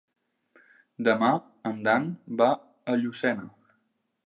Demà 1.07 1.29
en 1.71 1.85
Dan 1.89 2.09
va 2.41 2.49
a 2.95 2.99
Llucena. 3.03 3.49